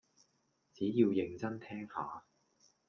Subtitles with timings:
[0.73, 2.23] 只要認真聽下